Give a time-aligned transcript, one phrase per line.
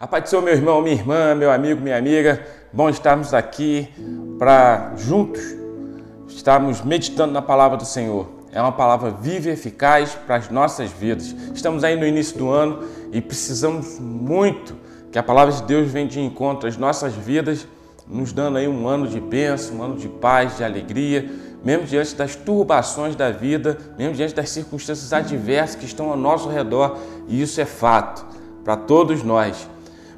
[0.00, 2.40] A paz do Senhor, meu irmão, minha irmã, meu amigo, minha amiga,
[2.72, 3.88] bom estarmos aqui
[4.38, 5.42] para juntos
[6.28, 8.28] estarmos meditando na palavra do Senhor.
[8.52, 11.34] É uma palavra viva e eficaz para as nossas vidas.
[11.52, 14.76] Estamos aí no início do ano e precisamos muito
[15.10, 17.66] que a palavra de Deus venha de encontro às nossas vidas,
[18.06, 21.28] nos dando aí um ano de bênção, um ano de paz, de alegria,
[21.64, 26.48] mesmo diante das turbações da vida, mesmo diante das circunstâncias adversas que estão ao nosso
[26.48, 26.96] redor,
[27.26, 28.24] e isso é fato
[28.62, 29.68] para todos nós.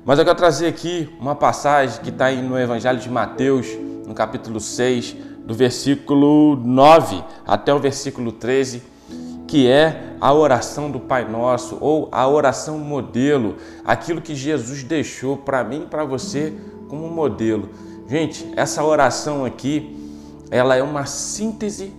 [0.05, 3.67] Mas eu quero trazer aqui uma passagem que está no Evangelho de Mateus,
[4.07, 5.15] no capítulo 6,
[5.45, 8.83] do versículo 9 até o versículo 13,
[9.47, 15.37] que é a oração do Pai Nosso, ou a oração modelo, aquilo que Jesus deixou
[15.37, 16.55] para mim e para você
[16.89, 17.69] como modelo.
[18.09, 19.97] Gente, essa oração aqui,
[20.51, 21.93] ela é uma síntese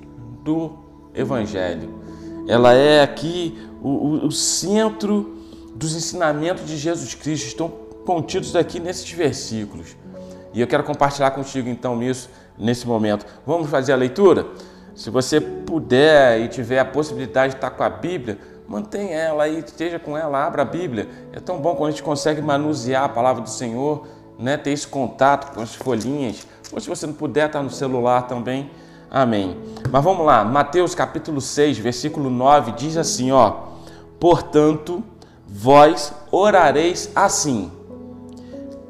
[0.44, 0.72] do
[1.14, 2.02] Evangelho.
[2.48, 5.38] Ela é aqui o, o, o centro
[5.76, 7.48] dos ensinamentos de Jesus Cristo.
[7.48, 9.96] Estão contidos aqui nesses versículos.
[10.54, 13.26] E eu quero compartilhar contigo então isso nesse momento.
[13.46, 14.48] Vamos fazer a leitura?
[14.96, 19.60] Se você puder e tiver a possibilidade de estar com a Bíblia, mantenha ela aí,
[19.60, 21.08] esteja com ela, abra a Bíblia.
[21.32, 24.06] É tão bom quando a gente consegue manusear a palavra do Senhor,
[24.38, 24.58] né?
[24.58, 26.46] ter esse contato com as folhinhas.
[26.72, 28.70] Ou se você não puder, estar no celular também.
[29.10, 29.58] Amém.
[29.90, 33.68] Mas vamos lá, Mateus capítulo 6, versículo 9 diz assim, ó:
[34.20, 35.04] Portanto,
[35.46, 37.70] vós orareis assim: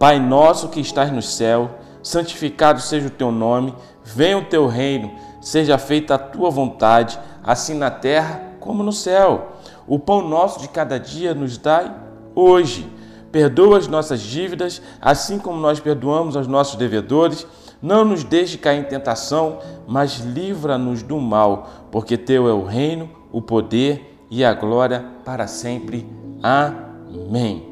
[0.02, 5.11] Pai nosso que estás no céu, santificado seja o teu nome, venha o teu reino,
[5.39, 9.58] seja feita a tua vontade, assim na terra como no céu.
[9.85, 11.93] O pão nosso de cada dia nos dai
[12.33, 12.91] hoje.
[13.31, 17.45] Perdoa as nossas dívidas, assim como nós perdoamos aos nossos devedores.
[17.80, 23.08] Não nos deixe cair em tentação, mas livra-nos do mal, porque teu é o reino,
[23.31, 26.09] o poder e a glória para sempre.
[26.41, 27.69] Amém.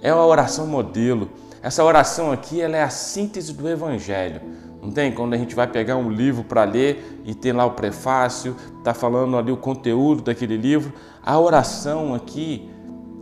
[0.00, 1.28] É uma oração modelo
[1.62, 4.40] essa oração aqui ela é a síntese do Evangelho.
[4.82, 5.12] Não tem?
[5.12, 8.92] Quando a gente vai pegar um livro para ler e tem lá o prefácio, está
[8.92, 10.92] falando ali o conteúdo daquele livro.
[11.22, 12.68] A oração aqui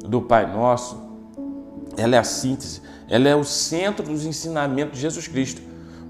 [0.02, 0.98] do Pai Nosso,
[1.98, 2.80] ela é a síntese,
[3.10, 5.60] ela é o centro dos ensinamentos de Jesus Cristo.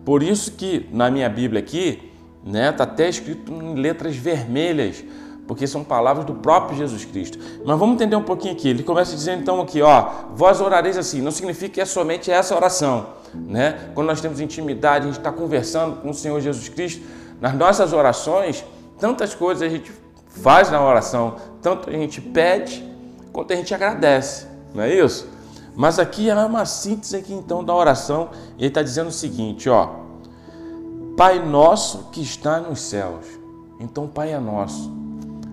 [0.05, 2.13] Por isso que na minha Bíblia aqui,
[2.45, 5.05] né, está até escrito em letras vermelhas,
[5.51, 7.37] porque são palavras do próprio Jesus Cristo.
[7.65, 8.69] Mas vamos entender um pouquinho aqui.
[8.69, 11.21] Ele começa dizendo então aqui, ó, vós orareis assim.
[11.21, 13.91] Não significa que é somente essa oração, né?
[13.93, 17.05] Quando nós temos intimidade, a gente está conversando com o Senhor Jesus Cristo,
[17.41, 18.65] nas nossas orações,
[19.01, 19.91] tantas coisas a gente
[20.29, 22.89] faz na oração, tanto a gente pede
[23.33, 25.29] quanto a gente agradece, não é isso?
[25.75, 28.29] Mas aqui é uma síntese aqui então da oração.
[28.57, 29.97] Ele está dizendo o seguinte, ó,
[31.17, 33.27] Pai nosso que está nos céus.
[33.81, 35.00] Então, Pai é nosso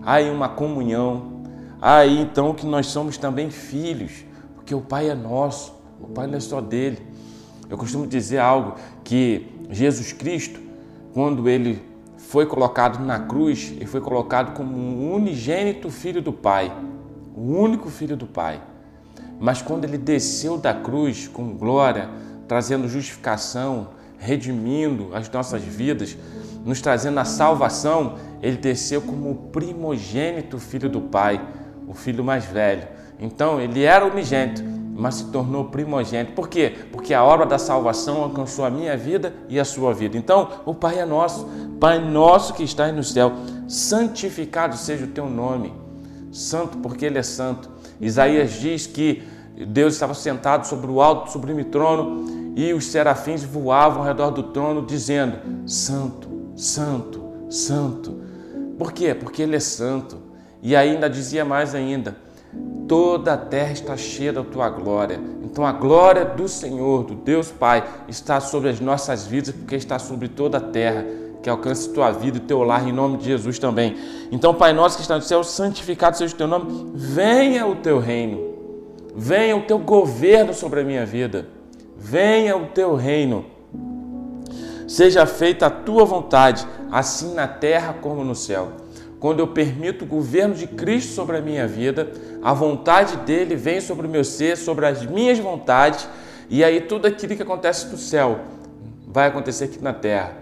[0.07, 1.43] aí uma comunhão,
[1.81, 4.23] aí então que nós somos também filhos,
[4.55, 7.05] porque o Pai é nosso, o Pai não é só dele.
[7.69, 10.61] Eu costumo dizer algo que Jesus Cristo,
[11.13, 11.83] quando ele
[12.15, 16.71] foi colocado na cruz, ele foi colocado como um unigênito filho do Pai,
[17.35, 18.61] o único filho do Pai.
[19.37, 22.09] Mas quando ele desceu da cruz com glória,
[22.47, 26.17] trazendo justificação, redimindo as nossas vidas,
[26.65, 31.41] nos trazendo a salvação, ele desceu como o primogênito filho do Pai,
[31.87, 32.87] o filho mais velho.
[33.19, 34.63] Então, ele era unigênito,
[34.95, 36.33] mas se tornou primogênito.
[36.33, 36.73] Por quê?
[36.91, 40.17] Porque a obra da salvação alcançou a minha vida e a sua vida.
[40.17, 41.47] Então, o Pai é nosso,
[41.79, 43.31] Pai nosso que estás no céu,
[43.67, 45.73] santificado seja o teu nome.
[46.31, 47.69] Santo, porque ele é santo.
[47.99, 49.23] Isaías diz que
[49.67, 54.41] Deus estava sentado sobre o alto, sublime trono, e os serafins voavam ao redor do
[54.41, 55.37] trono, dizendo:
[55.67, 58.19] Santo, Santo, Santo.
[58.79, 59.13] Por quê?
[59.13, 60.17] Porque Ele é santo.
[60.59, 62.15] E ainda dizia mais ainda:
[62.87, 65.19] toda a terra está cheia da tua glória.
[65.43, 69.99] Então a glória do Senhor, do Deus Pai, está sobre as nossas vidas, porque está
[69.99, 71.05] sobre toda a terra.
[71.43, 73.95] Que alcance tua vida e teu lar em nome de Jesus também.
[74.31, 77.99] Então, Pai nosso que está no céu, santificado seja o teu nome, venha o teu
[77.99, 78.55] reino,
[79.15, 81.47] venha o teu governo sobre a minha vida,
[81.97, 83.45] venha o teu reino.
[84.87, 88.71] Seja feita a tua vontade, assim na terra como no céu.
[89.19, 92.11] Quando eu permito o governo de Cristo sobre a minha vida,
[92.41, 96.07] a vontade dele vem sobre o meu ser, sobre as minhas vontades,
[96.49, 98.39] e aí tudo aquilo que acontece no céu
[99.07, 100.33] vai acontecer aqui na terra.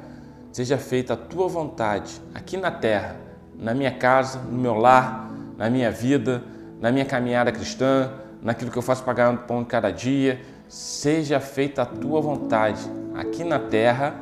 [0.51, 3.15] Seja feita a tua vontade aqui na terra,
[3.57, 6.43] na minha casa, no meu lar, na minha vida,
[6.79, 8.11] na minha caminhada cristã,
[8.41, 10.41] naquilo que eu faço para ganhar um pão de cada dia.
[10.67, 12.81] Seja feita a tua vontade
[13.13, 14.15] aqui na terra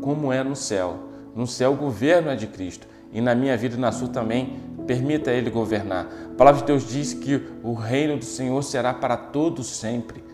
[0.00, 1.08] como é no céu.
[1.34, 4.60] No céu o governo é de Cristo e na minha vida e na sua também
[4.86, 6.06] permita Ele governar.
[6.32, 10.24] A palavra de Deus diz que o reino do Senhor será para todos sempre.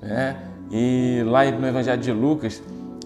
[0.00, 0.36] Né?
[0.70, 2.62] E lá no Evangelho de Lucas,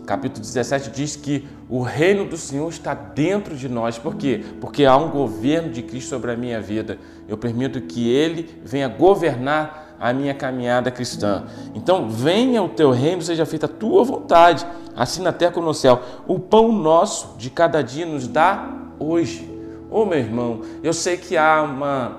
[0.07, 3.99] capítulo 17, diz que o reino do Senhor está dentro de nós.
[3.99, 4.45] Por quê?
[4.61, 6.99] Porque há um governo de Cristo sobre a minha vida.
[7.27, 11.45] Eu permito que Ele venha governar a minha caminhada cristã.
[11.75, 15.75] Então, venha o teu reino, seja feita a tua vontade, assim na terra como no
[15.75, 16.01] céu.
[16.27, 18.69] O pão nosso de cada dia nos dá
[18.99, 19.51] hoje.
[19.91, 22.19] Ô oh, meu irmão, eu sei que há uma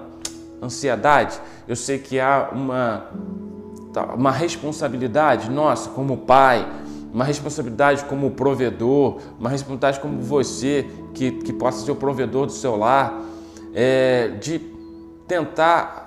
[0.62, 3.06] ansiedade, eu sei que há uma,
[3.94, 6.66] tá, uma responsabilidade nossa como pai,
[7.14, 12.52] uma responsabilidade como provedor, uma responsabilidade como você, que, que possa ser o provedor do
[12.52, 13.22] seu lar,
[13.74, 14.60] é, de
[15.28, 16.05] tentar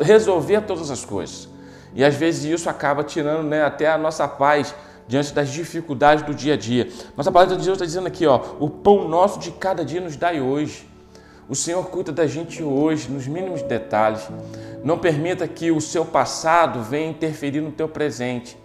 [0.00, 1.48] resolver todas as coisas.
[1.94, 4.74] E às vezes isso acaba tirando né, até a nossa paz
[5.06, 6.88] diante das dificuldades do dia a dia.
[7.16, 10.00] Mas a palavra de Deus está dizendo aqui, ó, o pão nosso de cada dia
[10.00, 10.88] nos dai hoje.
[11.48, 14.26] O Senhor cuida da gente hoje, nos mínimos detalhes.
[14.82, 18.56] Não permita que o seu passado venha interferir no teu presente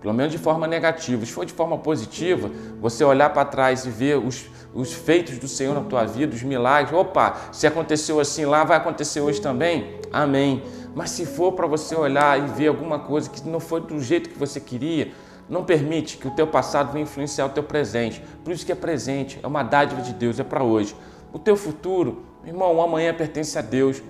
[0.00, 1.24] pelo menos de forma negativa.
[1.26, 2.50] Se for de forma positiva,
[2.80, 6.42] você olhar para trás e ver os, os feitos do Senhor na tua vida, os
[6.42, 6.92] milagres.
[6.96, 9.98] Opa, se aconteceu assim lá, vai acontecer hoje também?
[10.12, 10.62] Amém.
[10.94, 14.28] Mas se for para você olhar e ver alguma coisa que não foi do jeito
[14.28, 15.12] que você queria,
[15.48, 18.22] não permite que o teu passado venha influenciar o teu presente.
[18.44, 20.94] Por isso que é presente, é uma dádiva de Deus, é para hoje.
[21.32, 24.02] O teu futuro, irmão, amanhã pertence a Deus.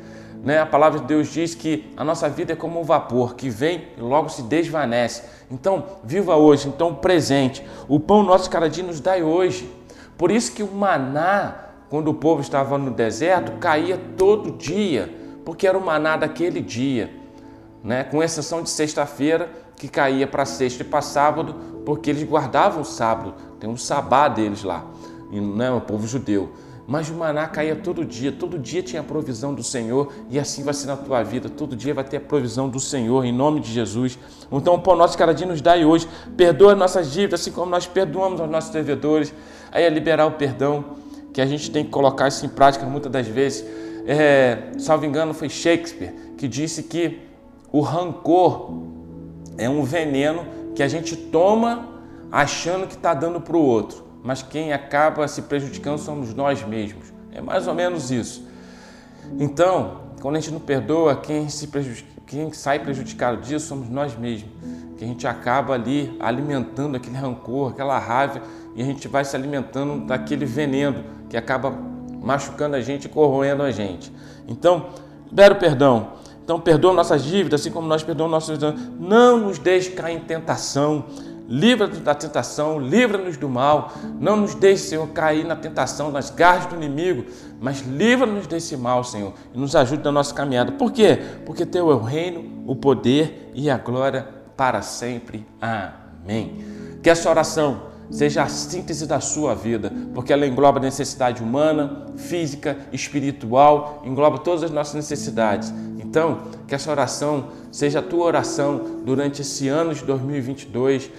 [0.43, 0.61] Né?
[0.61, 3.89] A palavra de Deus diz que a nossa vida é como um vapor que vem
[3.97, 5.23] e logo se desvanece.
[5.51, 7.65] Então, viva hoje, então presente.
[7.89, 9.78] O pão nosso cada dia nos dai hoje.
[10.19, 11.55] Por isso que o maná,
[11.89, 17.11] quando o povo estava no deserto, caía todo dia, porque era o maná daquele dia.
[17.85, 18.03] Né?
[18.03, 21.55] Com exceção de sexta-feira, que caía para sexta e para sábado,
[21.87, 23.35] porque eles guardavam o sábado.
[23.61, 24.85] Tem um sabá deles lá,
[25.31, 25.71] né?
[25.71, 26.51] o povo judeu.
[26.91, 30.63] Mas o maná caía todo dia, todo dia tinha a provisão do Senhor e assim
[30.63, 33.61] vai ser na tua vida, todo dia vai ter a provisão do Senhor, em nome
[33.61, 34.19] de Jesus.
[34.51, 37.71] Então o pão nosso cada dia nos dá e hoje, perdoa nossas dívidas, assim como
[37.71, 39.35] nós perdoamos aos nossos devedores.
[39.71, 40.83] Aí é liberar o perdão,
[41.35, 43.67] que a gente tem que colocar isso em prática muitas das vezes.
[44.07, 47.21] É, salvo engano, foi Shakespeare que disse que
[47.71, 48.73] o rancor
[49.59, 51.87] é um veneno que a gente toma
[52.33, 57.13] achando que está dando para o outro mas quem acaba se prejudicando somos nós mesmos.
[57.33, 58.47] É mais ou menos isso.
[59.39, 61.69] Então, quando a gente não perdoa, quem, se
[62.27, 64.51] quem sai prejudicado disso somos nós mesmos.
[64.97, 68.43] Que a gente acaba ali alimentando aquele rancor, aquela raiva,
[68.75, 71.71] e a gente vai se alimentando daquele veneno que acaba
[72.21, 74.13] machucando a gente corroendo a gente.
[74.47, 74.89] Então,
[75.27, 76.13] libera o perdão.
[76.43, 78.59] Então, perdoa nossas dívidas, assim como nós perdoamos nossos
[78.99, 81.05] Não nos deixe cair em tentação
[81.49, 86.67] livra-nos da tentação, livra-nos do mal, não nos deixe, Senhor, cair na tentação, nas garras
[86.67, 87.25] do inimigo,
[87.59, 90.73] mas livra-nos desse mal, Senhor, e nos ajude na nossa caminhada.
[90.73, 91.19] Por quê?
[91.47, 95.47] Porque Teu é o reino, o poder e a glória para sempre.
[95.59, 96.59] Amém.
[97.03, 102.07] Que essa oração seja a síntese da sua vida, porque ela engloba a necessidade humana,
[102.17, 105.73] física, espiritual, engloba todas as nossas necessidades.
[105.99, 111.11] Então, que essa oração seja a tua oração durante esse ano de 2022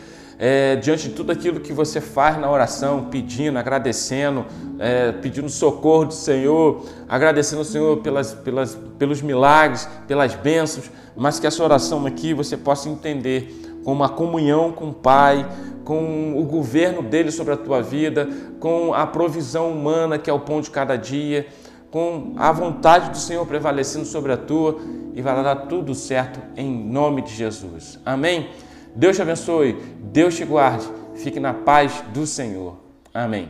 [0.42, 4.46] é, diante de tudo aquilo que você faz na oração, pedindo, agradecendo,
[4.80, 11.42] é, pedindo socorro do Senhor, agradecendo ao Senhor pelas, pelas, pelos milagres, pelas bênçãos, mas
[11.42, 13.54] que essa oração aqui você possa entender
[13.84, 15.46] com uma comunhão com o Pai,
[15.84, 18.30] com o governo dele sobre a tua vida,
[18.62, 21.48] com a provisão humana que é o pão de cada dia,
[21.92, 24.80] com a vontade do Senhor prevalecendo sobre a tua
[25.14, 28.00] e vai dar tudo certo em nome de Jesus.
[28.06, 28.48] Amém?
[28.96, 29.74] Deus te abençoe,
[30.12, 32.78] Deus te guarde, fique na paz do Senhor.
[33.14, 33.50] Amém.